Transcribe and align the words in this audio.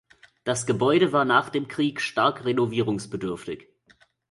Das 0.45 0.65
Gebäude 0.65 1.11
war 1.13 1.25
nach 1.25 1.51
dem 1.51 1.67
Krieg 1.67 2.01
stark 2.01 2.43
renovierungsbedürftig. 2.43 3.67